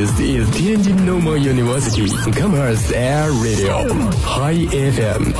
[0.00, 3.84] This is Tianjin Normal University Commerce Air Radio
[4.24, 5.34] High FM。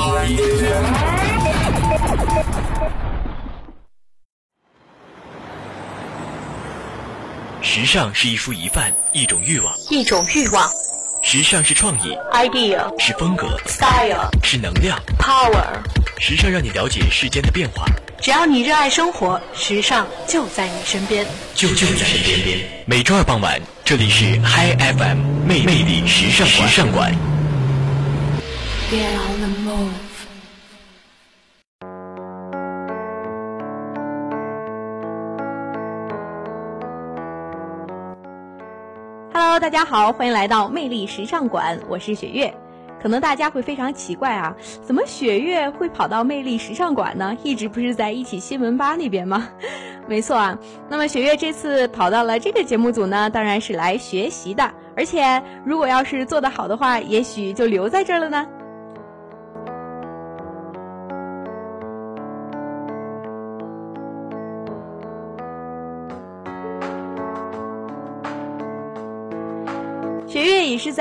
[7.63, 10.69] 时尚是一蔬一饭，一种欲望，一种欲望。
[11.23, 15.65] 时尚是创意，idea 是风格，style 是能量，power。
[16.19, 17.85] 时尚让你了解世间的变化。
[18.21, 22.59] 只要你热爱生活，时尚就在你身边，就就在身边。
[22.87, 27.15] 每周二傍晚，这里是 Hi FM 魅魅力时尚时尚馆。
[39.51, 42.55] Hello，大家好，欢迎来到魅力时尚馆，我是雪月。
[43.03, 47.37] 可能大家会非常奇怪啊，怎么雪月会跑到魅力时尚馆呢？
[47.43, 49.49] 一直不是在一起新闻吧那边吗？
[50.07, 50.57] 没错啊，
[50.89, 54.73] 那么雪月这次跑到了这个节目组呢，当然是来学习的。
[54.97, 58.47] 而且如果要是做得好的话，也许就留在这儿了呢。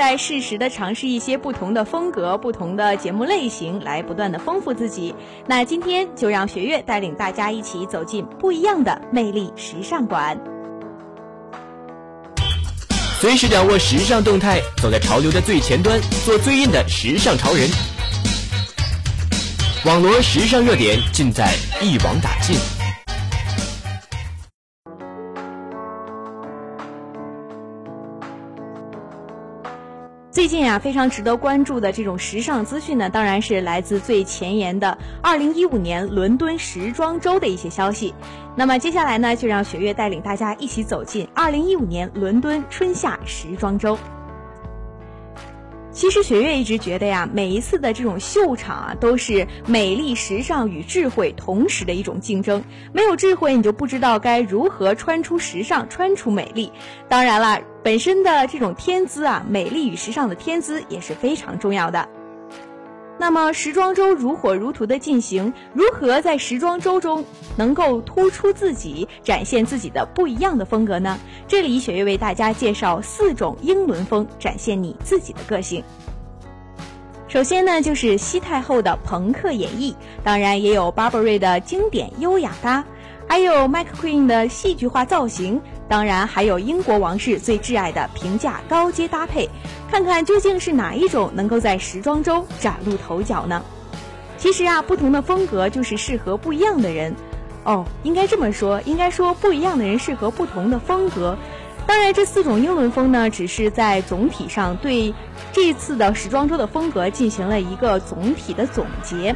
[0.00, 5.14] 在适时的尝试一些不同的风格、不同的节目类型，来不断的丰富自己。
[5.46, 10.40] 那今天就让学月带领大家一起走进不一样的魅力时尚馆，
[13.20, 17.68] 随时掌握时尚动态，走在潮流的最前端，做最硬的时尚潮人。
[19.84, 22.56] 网罗时尚热点，尽在一网打尽。
[30.32, 38.14] 最近啊，非常值得关注的这种时尚资讯呢，当然是来自最前沿的二零一五年伦敦时装周的一些消息。
[38.54, 43.98] 那么接下来呢，就让雪月带领大家一起走进二零一五年伦敦春夏时装周。
[45.92, 52.62] 其实雪月一直觉得呀，每一次的这种秀场啊，都是美丽、时尚与智慧同时的一种竞争。
[52.92, 56.72] 没有智慧，你就不知道该如何穿出时尚、穿出美丽。
[57.08, 62.08] 当然了，本身的这种天资啊，美丽与时尚的天资也是非常重要的。
[63.20, 67.22] 那么时装周如火如荼的进行，如何在时装周中
[67.54, 71.18] 能够突出自己，展现自己的不一样的风格呢？
[71.46, 75.84] 这里雪月为大家介绍四种英伦风，展现你自己的个性。
[77.28, 79.94] 首先呢，就是西太后的朋克演绎，
[80.24, 82.82] 当然也有 Burberry 的经典优雅搭，
[83.28, 85.60] 还有 McQueen 的戏剧化造型。
[85.90, 89.50] 当然，还有英国王室最挚爱的平价高阶搭配，
[89.90, 93.60] 看看究竟是哪一种能够在时装周崭露头角呢？
[94.38, 97.12] 其实啊，不同的风格就是适合不一样的人。
[97.64, 101.36] 哦，应该这么说，应该说不一样的人适合不同的风格。
[101.88, 105.12] 当然，这四种英伦风呢，只是在总体上对
[105.52, 109.34] 这次的时装周的风格进行了一个总体的总结。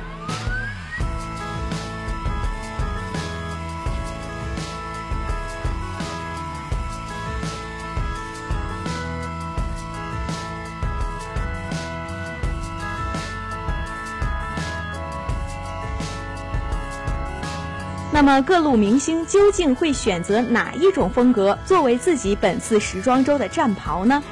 [18.25, 24.23] 那么各路明星究竟会选择哪一种风格作为自己本次时装周的战袍呢？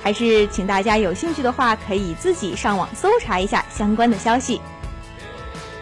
[0.00, 4.60] 还是请大家有兴趣的话，可以自己上网搜查一下相关的消息。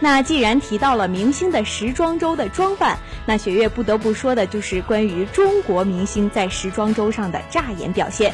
[0.00, 8.32] 那既然提到了明星的时装周的装扮，那雪月不得不说的就是关于中国明星在时装周上的炸眼表现。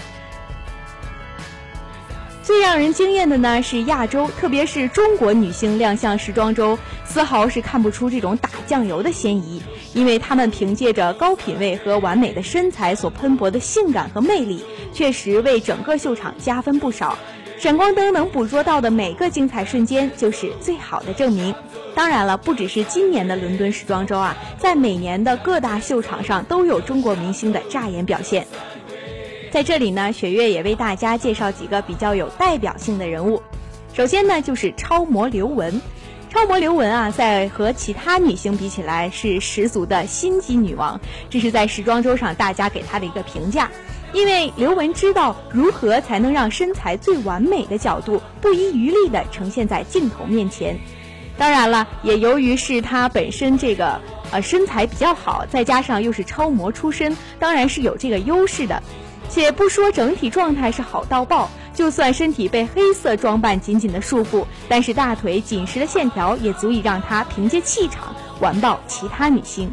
[2.45, 9.63] 最让人惊艳的呢是亚洲，特别是中国女星亮相时装周，丝毫是看不出这种打酱油的嫌疑，
[9.95, 14.63] 因为她们凭借着高品位和完美的身材所喷薄的性感和魅力，
[14.93, 17.17] 确实为整个秀场加分不少。
[17.57, 21.55] 闪光灯能捕捉到的每个精彩瞬间，就是最好的证明。
[21.95, 28.47] 当然了，不只是今年的伦敦时装周啊，在每年的各大秀场上都有中国明星的炸眼表现。
[29.55, 33.41] 在这里呢，雪月也为大家介绍几个比较有代表性的人物。
[33.93, 35.81] 首先呢，就是超模刘雯。
[36.29, 41.01] 超模刘雯啊，在和其他女星比起来，是十足的心机女王。
[41.31, 43.71] 这是在时装周上大家给她的一个评价。
[44.13, 50.77] 因为刘雯知道如何才能让身材最完美的角度不遗余力地呈现在镜头面前。
[51.39, 54.01] 当然了，也由于是她本身这个
[54.33, 58.83] 呃身材比较好，再加上又是超模出身，当然是有这个优势的。
[59.29, 69.71] 且不说整体状态是好到爆，就算身体被黑色装扮紧紧的束缚，但是大腿紧实的线条也足以让她凭借气场完爆其他女星。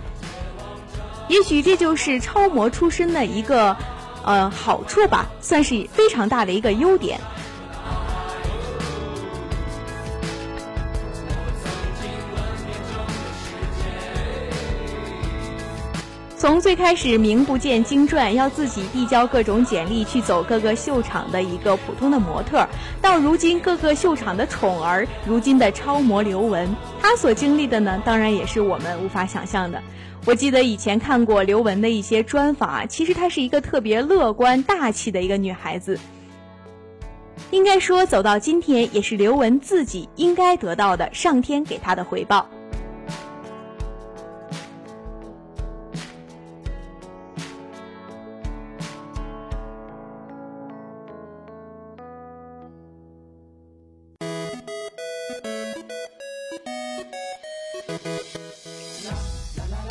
[1.28, 3.78] 也许这就是超模出身的一个
[4.24, 7.20] 呃好处吧，算是非常大的一个优点。
[16.42, 22.68] 从最开始名不见经传，要自己递交各种简历去走各个秀场的一个普通的模特，
[23.00, 26.68] 到如今各个秀场的宠儿，如今的超模刘雯，
[27.00, 29.80] 她所经历的呢，当然也是我们无法想象的。
[30.26, 36.00] 我记得以前看过刘雯的一些专访啊，其实她是一个特别乐观大气的一个女孩子。
[37.52, 42.50] 应该说，走到今天，也是刘雯自己应该得到的上天给她的回报。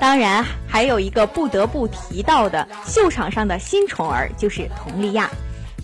[0.00, 5.30] 当然，还有一个不得不提到的秀场上的新宠儿，就是佟丽娅。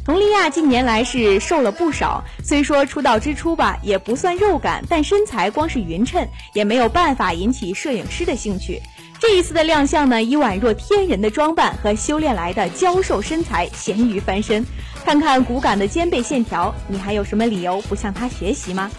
[0.07, 8.81] 佟丽娅近年来是瘦了不少，虽说出道之初吧，也不算肉感，但身材光是匀称，也没有办法引起摄影师的兴趣。
[9.19, 14.65] 这一次的亮相呢，以宛若天人的装扮和修炼来的娇瘦身材，咸鱼翻身。
[15.05, 18.91] 看看骨感的肩背线条，你还有什么理由不向她学习吗？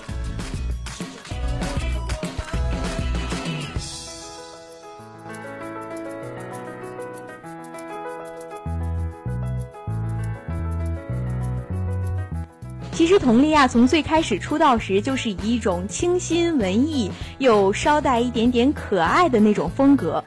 [12.98, 20.24] 其实佟丽娅从最开始出道时，就是以一种清新文艺又稍带一点点可爱的那种风格，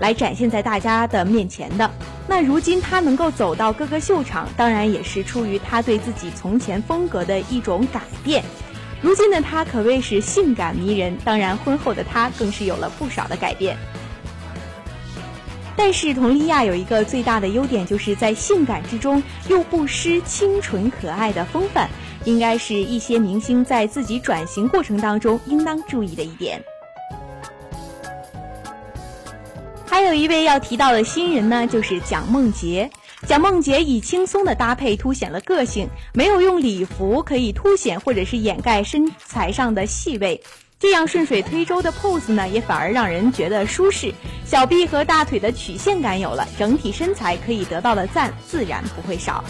[0.00, 1.90] 来展现在大家的面前的。
[2.26, 8.42] 那如今她能够走到各个秀场，当然也是出于她对自己从前风格的一种改变。
[9.02, 13.76] 如今的她可谓是性感迷人，当然婚后的她更是有了不少的改变。
[15.76, 21.90] 但是佟丽娅有一个最大的优点，就是在性感之中又不失清纯可爱的风范。
[22.24, 26.62] 应该是一些明星在自己转型过程当中应当注意的一点。
[29.86, 32.90] 还有一位要提到的新人呢，就是蒋梦婕。
[33.26, 40.38] 蒋梦婕以轻松的搭配凸显了个性，没有用礼服可以凸显或者是掩盖身材上的细微，
[40.78, 44.12] 这样顺水推舟的 pose 呢，也反而让人觉得舒适。
[44.44, 49.42] 小臂和大腿的曲线感有了，整体身材可以得到的赞自然不会少。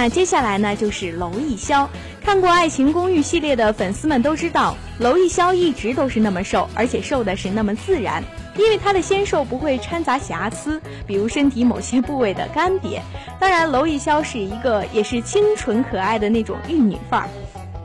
[0.00, 1.86] 那接下来呢，就是娄艺潇。
[2.24, 8.24] 看过《爱情公寓》系列的粉丝们都知道，娄艺潇一直都是那么瘦，而且瘦的是那么自然，
[8.56, 12.98] 因为她的纤瘦不会掺杂瑕疵，比如身体某些部位的干瘪。
[13.38, 17.28] 当然，娄艺潇是一个也是清纯可爱的那种玉女范儿。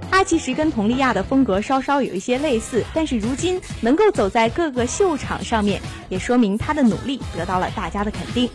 [0.10, 8.50] 她其实跟佟丽娅的风格稍稍有一些类似，但是如今能够走在各个秀场上面，也说明她的努力得到了大家的肯定。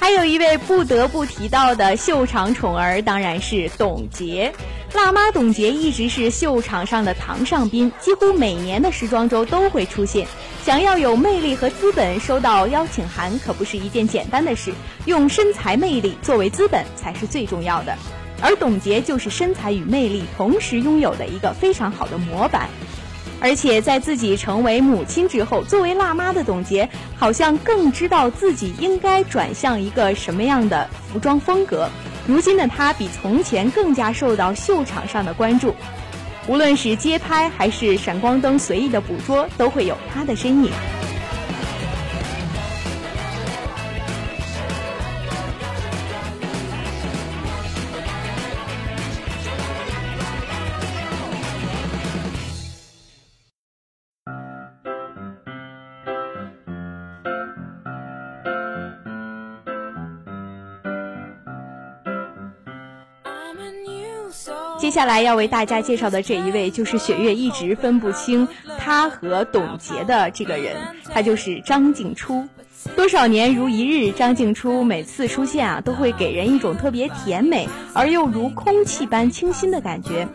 [0.00, 4.54] 还有一位不得不提到的秀场宠儿，当然是董洁。
[4.94, 10.26] 辣妈董洁一直是秀场上的堂上宾，几乎每年的时装周都会出现。
[10.64, 14.72] 想要有魅力和资本，收到邀请函可不是一件简单的事。
[15.04, 17.94] 用身材魅力作为资本才是最重要的，
[18.40, 22.70] 而董洁就是身材与魅力同时拥有的一个非常好的模板。
[23.40, 31.88] 而且在自己成为母亲之后，作为辣妈的董洁，好像更知道自己应该转向一个什么样的服装风格。
[32.26, 35.74] 如今的她比从前更加受到秀场上的关注，
[36.46, 40.70] 无论是街拍还是闪光灯随意的捕捉，都会有她的身影。
[64.90, 70.74] 接下来要为大家介绍的这一位，就是雪月一直分不清他和董洁的这个人，
[71.14, 72.48] 他就是张静初。
[72.96, 80.26] 多少年如一日，张静初每次出现啊，都会给人一种特别甜美而又如空气般清新的感觉。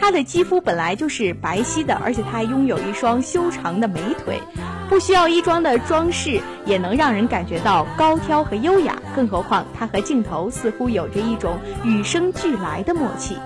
[0.00, 4.40] 她的肌肤本来就是白皙的，而且她还拥有一双修长的美腿，
[4.88, 8.98] 不需要衣装的装饰也能让人感觉到高挑和优雅。
[9.14, 13.36] 更何况她和镜头似乎有着一种与生俱来的默契。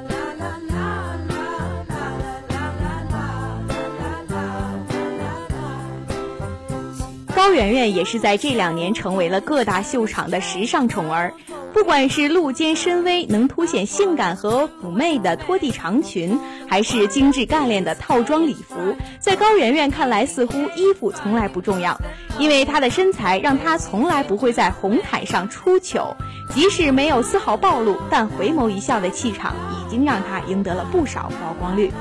[7.45, 11.35] 高圆圆也是在这两年成为了各大秀场的时尚宠儿。
[11.75, 22.01] 不管是露肩深 V 能凸显性感和妩媚的拖地长裙，还是精致干练的套装礼服，在高圆圆看来，似乎衣服从来不重要，
[22.39, 26.17] 因为她的身材让她从来不会在红毯上出糗。
[26.55, 31.93] 即使没有丝毫暴露，但回眸一笑的气场已经让她赢得了不少曝光率。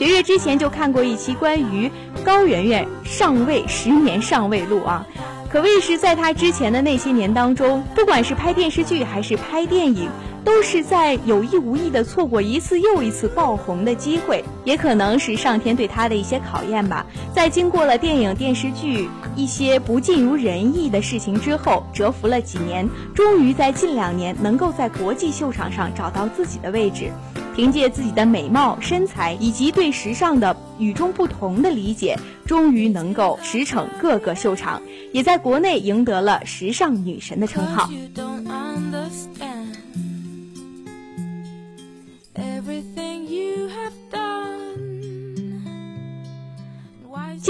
[0.00, 1.92] 学月之前就看过一期关于
[2.24, 5.04] 高圆圆上位十年上位录啊，
[5.50, 10.08] 可谓是在她之前的那些年当中，不管是拍电视剧还是拍电影，
[10.44, 17.06] 都是在有意无意的错过一次又一次爆红的机会，也可能是上天对她的一些考验吧。
[17.34, 27.10] 在经过了电影电视剧一些不尽如人意的事情之后，蛰伏了几年，终于在近两年能够在国际秀场上找到自己的位置。
[27.52, 32.16] 凭借自己的美貌、身材以及对时尚的与众不同的理解，
[32.46, 34.80] 终于能够驰骋各个秀场，
[35.12, 37.90] 也在国内赢得了“时尚女神”的称号。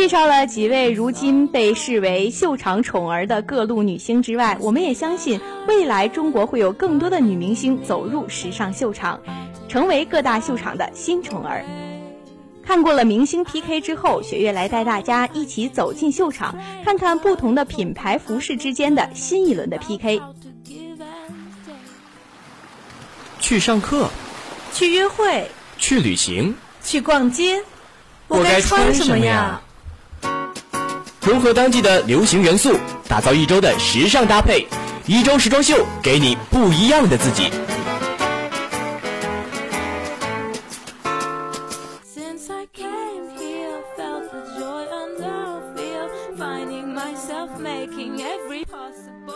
[0.00, 5.38] 介绍了几位如今被视为秀场宠儿的各路女星之外，我们也相信
[5.68, 9.20] 未来中国会有更多的女明星走入时尚秀场。
[9.68, 11.66] 成为各大秀场的新宠儿。
[12.64, 20.22] 看过了明星 PK 之后，雪月来带大家一起走进秀场，看看不同的品牌服饰之间的新一轮的 PK。
[23.38, 24.08] 去上课，
[24.72, 27.62] 去约会，去旅行，去逛街，
[28.28, 29.60] 我该穿什么呀？
[31.22, 32.74] 融合当季的流行元素，
[33.06, 34.66] 打造一周的时尚搭配，
[35.06, 37.50] 一周时装秀，给你不一样的自己。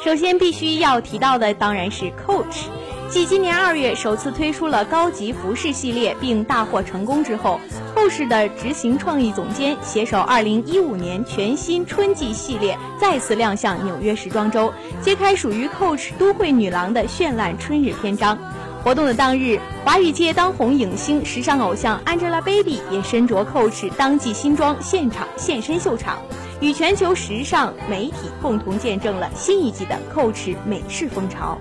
[0.03, 2.64] 首先必须要提到的当然是 Coach，
[3.11, 7.61] 继今年二月首次推出了高级服饰系列并大获成功之后
[8.04, 14.70] ，Coach 的执行创意总监携手2015年全新春季系列再次亮相纽约时装周，
[15.00, 18.38] 揭开属于 Coach 都会女郎的绚烂春日篇章。
[18.82, 26.18] 活动的当日，华语界当红影星、时尚偶像 Angelababy 也身着 Coach 当季新装现场现身秀场。
[26.61, 31.58] 与全球时尚媒体共同见证了新一季的 Coach 美式风潮。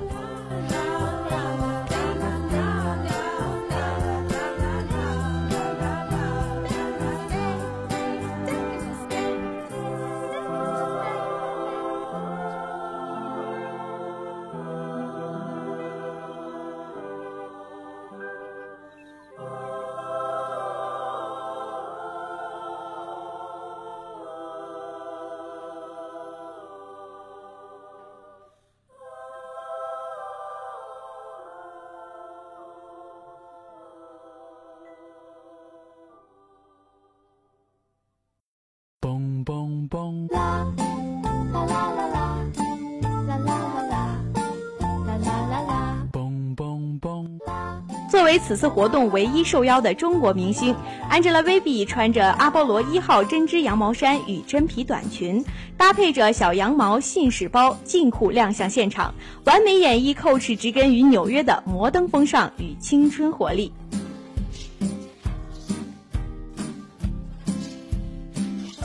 [48.33, 50.75] 为此次活动唯一受邀的中国明星
[51.11, 55.45] ，Angelababy 穿着阿波罗一号针织羊毛衫与真皮短裙，
[55.77, 59.13] 搭配着小羊毛信使包进库亮相现场，
[59.45, 63.71] 完美演绎 Coach 植根于纽约的摩登风尚与青春活力。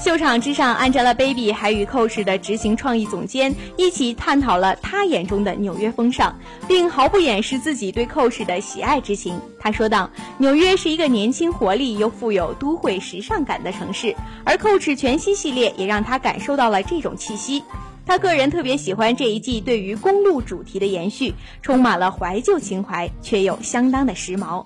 [0.09, 6.35] 秀场之上，Angelababy 还与 Coach 的执行创意总监一起探讨了她眼中的纽约风尚，
[6.67, 9.39] 并毫不掩饰自己对 Coach 的喜爱之情。
[9.61, 10.11] 他说道
[10.41, 17.63] ：“纽约是一个年轻活力又富有都会时尚感的城市，而 Coach 全新系列也让他感受到了这种气息。
[18.07, 24.65] 他个人特别喜欢这一季对于公路主题的延续，充满了怀旧情怀，却又相当的时髦。”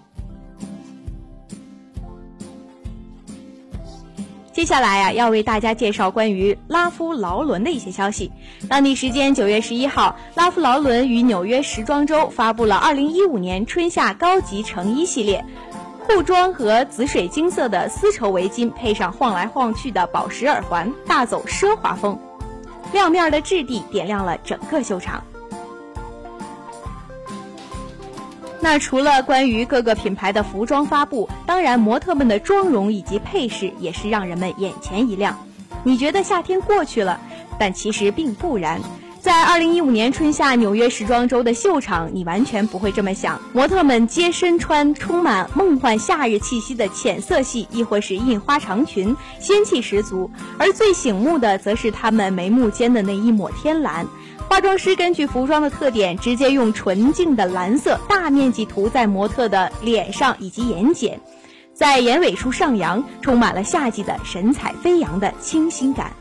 [4.53, 8.31] 接下来啊，要为大家介绍关于拉夫劳伦的一些消息。
[8.69, 15.43] 当地时间九月十一号，拉夫劳伦于纽约时装周发布了二零一五年春夏高级成衣系列，
[16.07, 22.19] 裤装和紫水晶色的丝绸围巾，配上晃来晃去的宝石耳环，大走奢华风。
[22.93, 25.25] 亮面的质地点亮了整个秀场。
[28.65, 35.37] 那除了关于各个品牌的服装发布，当然模特们的妆容以及配饰也是让人们眼前一亮。
[35.83, 37.21] 你觉得夏天过去了，
[37.59, 38.81] 但其实并不然。
[39.21, 43.41] 在二零一五年春夏纽约时装周的秀场，你完全不会这么想。
[43.53, 50.31] 模特们皆身穿充满梦幻夏日气息的浅色系，亦或是印花长裙，仙气十足。
[50.59, 54.07] 而最醒目的，则是他们眉目间的那一抹天蓝。
[54.49, 61.19] 化妆师根据服装的特点，直接用纯净的蓝色大面积涂在模特的脸上以及眼睑，
[61.73, 66.13] 在眼尾处上扬，充满了夏季的神采飞扬的清新感。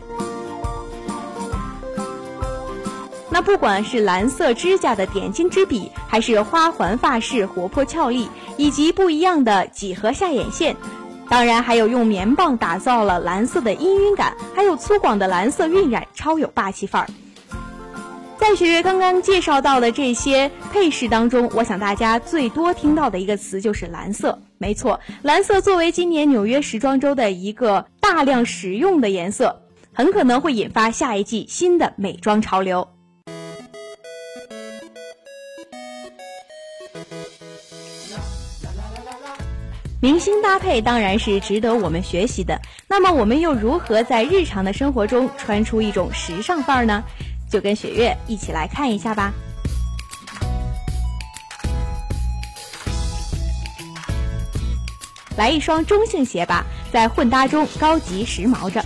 [3.30, 10.76] 那不管是蓝色指甲的点睛之笔，还是花环发饰活泼俏丽，以及不一样的几何下眼线，
[11.30, 17.08] 当然还有用棉棒打造了蓝色的氤氲感，还有粗犷的蓝色晕染，超有霸气范儿。
[18.42, 24.42] 在雪月刚刚介绍到的这些配饰当中，我想大家最多听到的一个词就是蓝色。
[24.58, 29.62] 没错，蓝色作为今年纽约时装周的一个大量使用的颜色，
[29.94, 32.88] 很可能会引发下一季新的美妆潮流。
[40.02, 42.60] 明星搭配当然是值得我们学习的。
[42.88, 47.04] 那么，我们又如何在日常的生活中穿出一种时尚范儿呢？
[47.52, 49.34] 就跟雪月一起来看一下吧。
[55.38, 58.86] 来一双中性鞋吧，在混搭中高级时髦着。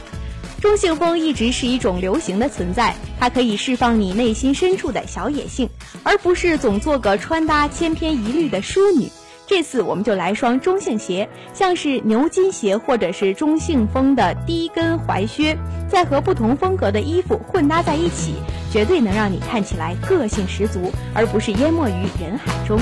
[0.61, 5.69] 中性风一直是一种流行的存在，它可以释放你内心深处的小野性，
[6.03, 9.11] 而不是总做个穿搭千篇一律的淑女。
[9.47, 15.55] 这次我们就来双中性鞋，像是牛津鞋或者是中性风的低跟踝靴，
[15.87, 18.35] 再和不同风格的衣服混搭在一起，
[18.71, 22.79] 绝对能让你看起来个性十足，而不是淹没于人海中。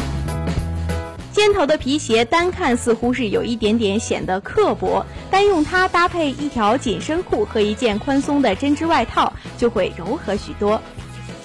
[1.33, 10.81] 尖头的皮鞋单看似乎是有一点点显得刻薄，单用它搭配一条紧身裤和一件宽松的针织外套，就会柔和许多。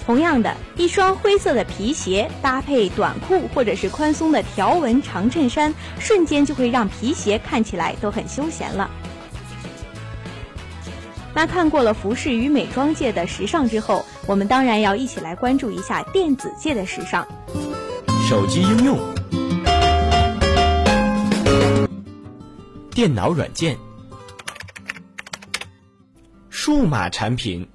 [0.09, 8.89] 同样的一双灰色的皮鞋搭配短裤或者是宽松的条纹长衬衫，瞬间就会让皮鞋看起来都很休闲了。
[11.35, 17.23] 那看过了服饰与美妆界的时尚之后，我们当然要一起来关注一下电子界的时尚。
[18.27, 18.97] 手机应用、
[22.89, 23.77] 电脑软件、
[26.49, 27.69] 数码产品。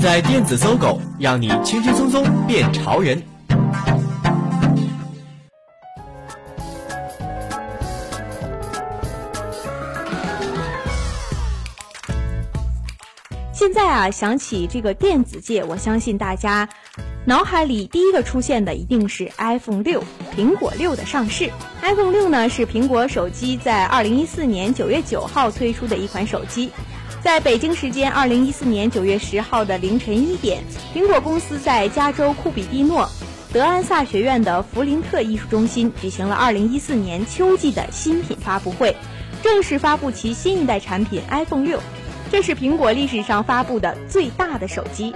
[0.00, 3.22] 在电子搜狗，让你轻轻松松变潮人。
[13.52, 16.68] 现在啊，想起这个电子界，我相信大家
[17.24, 20.04] 脑海里第一个出现的一定是 iPhone 六，
[20.36, 21.50] 苹果六的上市。
[21.80, 26.70] iPhone 六呢，是苹果手机在二零一四年九月九号推出的一款手机。
[27.24, 30.62] 在北京时间二零一四年九月十号的凌晨一点，
[30.94, 33.08] 苹果公司在加州库比蒂诺
[33.50, 38.94] 德安萨学院的弗林特艺术中心举行了二零一四年秋季的新品发布会，
[39.42, 41.80] 正式发布其新一代产品 iPhone 六，
[42.30, 45.14] 这是苹果历史上发布的最大的手机。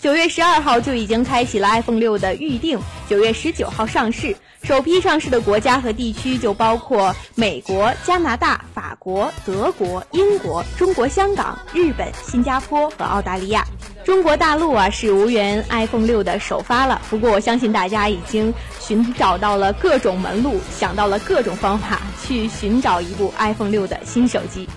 [0.00, 4.34] 九月十二号就已经开启了 iPhone 六的预定，九月十九号上市。
[4.62, 13.66] 首批上市的国家和地区就包括美国、加拿大、法国、德国、英国、中国香港、日本、新加坡和澳大利亚。
[14.04, 24.68] 中国大陆啊是无缘 iPhone 六的首发了，不过我相信大家已经寻找到了各种门路，想到了各种方法去寻找一部 iPhone 六的新手机。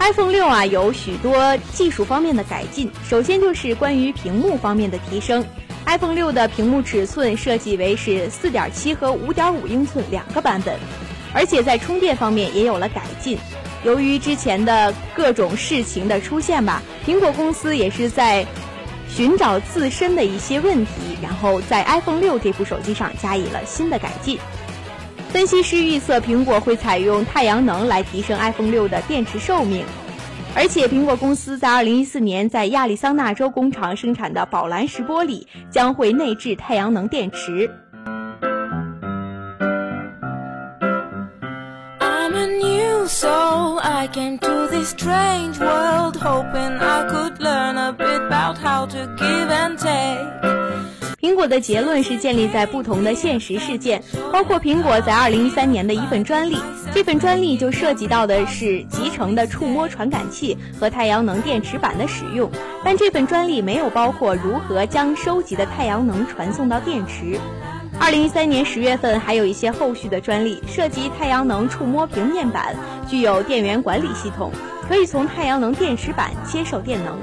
[0.00, 2.90] iPhone 六啊，有许多技术方面的改进。
[3.06, 5.44] 首先就是关于屏幕方面的提升。
[5.84, 10.74] iPhone 六的屏幕尺寸设计为是4.7和5.5英寸两个版本，
[11.34, 13.38] 而且在充电方面也有了改进。
[13.84, 18.46] 由于之前的各种事情的出现吧，苹果公司也是在
[19.06, 24.38] 寻找自身的一些问题，然后在 iPhone 六这部手机上加以了新的改进。
[25.32, 29.84] 分析师预测，苹果会采用太阳能来提升 iPhone 六的电池寿命，
[30.56, 37.70] 而且苹果公司在2014年在亚利桑那州工厂生产的宝蓝石玻璃将会内置太阳能电池。
[51.20, 54.02] 苹果的结论是建立在不同的现实事件，
[54.32, 56.56] 包括苹果在二零一三年的一份专利。
[56.94, 62.50] 这份专利就涉及到的是集成的触摸传感器和太阳能电池板的使用，
[62.82, 67.38] 但这份专利没有包括如何将收集的太阳能传送到电池。
[67.98, 72.74] 二零一三年十月份还有一些后续的专利涉及太阳能触摸平面板，
[73.06, 74.50] 具有电源管理系统，
[74.88, 77.18] 可以从太阳能电池板接受电能。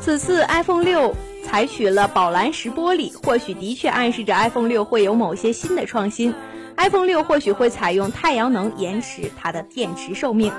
[0.00, 1.14] 此次 iPhone 六
[1.50, 6.32] 采取了宝蓝石玻璃，或许的确暗示着 iPhone 六会有某些新的创新。
[6.76, 10.52] iPhone 六或许会采用太阳能延迟它的电池寿命。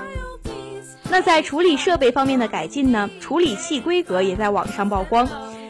[1.08, 3.08] 那在处理设备方面的改进呢？
[3.22, 5.26] 处理器规格也在网上曝光。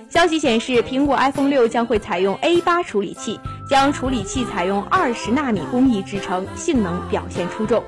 [0.08, 3.38] 消息显示，苹果 iPhone 六将会采用 A 八处理器，
[3.70, 7.80] 将处理器采用二十纳米工艺制成，性能表现出众。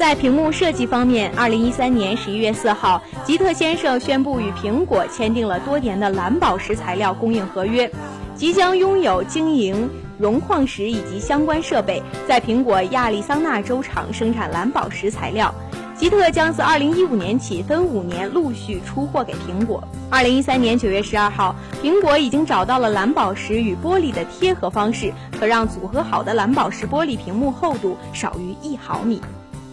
[0.00, 7.88] 在屏幕设计方面，二零一三年十一月四号，吉特先生宣布与苹果签订了多年的蓝宝石材料供应合约，
[8.34, 9.90] 即将拥有经营。
[10.18, 15.54] 熔矿石以及相关设备在苹果亚利桑那州厂生产蓝宝石材料，
[15.94, 19.86] 吉特将自二零一五年起分五年陆续出货给苹果。
[20.08, 29.20] 二零一三年九月十二号，苹果已经找到了蓝宝石与玻璃的贴合方式，可让组合好的蓝宝石玻璃屏幕厚度少于一毫米。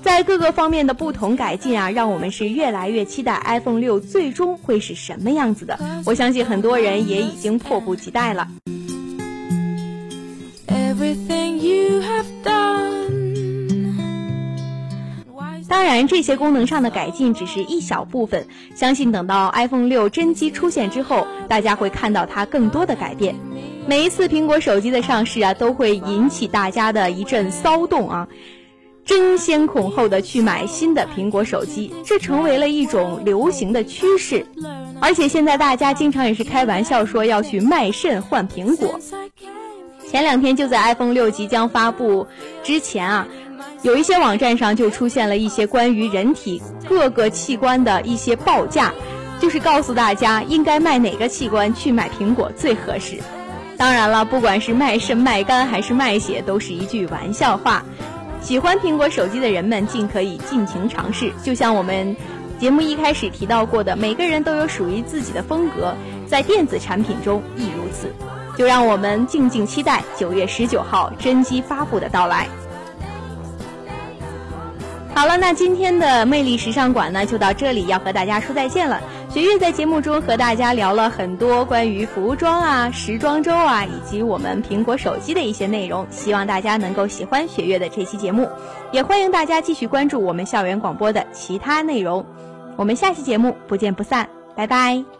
[0.03, 5.77] 在各个方面的不同改进啊，让我们是越来越期待 iPhone 六最终会是什么样子的。
[6.05, 8.47] 我相信很多人也已经迫不及待了。
[15.67, 18.47] 当然，这些功能上的改进只是一小部分。
[18.75, 23.35] 相信等到 iPhone 六真机出现之后，大家会看到它更多的改变。
[23.85, 28.27] 每一次苹果手机的上市啊，都会引起大家的一阵骚动啊，
[29.07, 34.45] 争先恐后的去买新的苹果手机，这成为了一种流行的趋势。
[34.99, 38.99] 而且现在大家经常也是开玩笑说要去卖肾换苹果。
[40.09, 42.27] 前两天就在 iPhone 六即将发布
[42.63, 43.27] 之前啊，
[43.81, 48.93] 有一些网站上就出现了一些关于人体各个器官的一些报价，
[49.39, 53.17] 就是告诉大家应该卖哪个器官去买苹果最合适。
[53.77, 57.85] 当然了，不管是卖肾、卖肝还是卖血，都是一句玩笑话。
[58.41, 62.15] 喜欢苹果手机的人们尽可以尽情尝试，就像我们
[62.59, 65.93] 节目一开始提到过的，每个人都有属于自己的风格，
[66.25, 68.13] 在电子产品中亦如此。
[68.57, 72.47] 就让我们静静期待九月十九号真机发布的到来。
[75.17, 79.01] 好了，那今天的魅力时尚馆呢，就到这里，要和大家说再见了。
[79.31, 88.47] 雪月在节目中和大家聊了很多关于服装啊、时装周啊，以及我们苹果手机的一些内容，希望大家能够喜欢雪月的这期节目，
[88.91, 92.23] 也欢迎大家继续关注我们校园广播的其他内容。
[92.75, 95.16] 我们下期节目不见不散，拜拜。